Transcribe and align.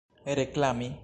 reklami 0.25 0.97